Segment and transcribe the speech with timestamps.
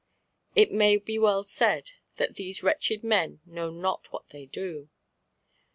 [0.55, 4.89] It may be well said, that these wretched men know not what they do.